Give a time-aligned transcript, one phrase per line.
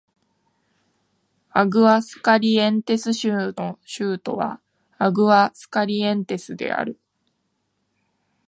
[1.51, 4.59] アグアスカリエンテス州の州都は
[4.97, 6.99] アグアスカリエンテスである